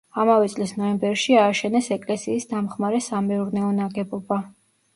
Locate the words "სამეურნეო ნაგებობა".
3.11-4.43